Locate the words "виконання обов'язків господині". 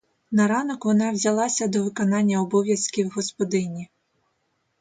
1.83-3.89